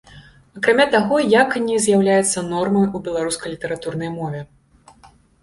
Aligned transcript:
Акрамя 0.59 0.87
таго, 0.95 1.19
яканне 1.41 1.75
з'яўляецца 1.85 2.43
нормай 2.47 2.89
у 2.95 3.03
беларускай 3.09 3.49
літаратурнай 3.57 4.09
мове. 4.19 4.41